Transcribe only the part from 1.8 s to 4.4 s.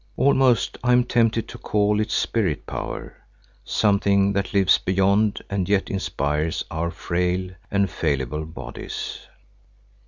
it spirit power, something